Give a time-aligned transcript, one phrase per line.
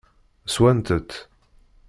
[0.53, 1.11] Swant-t?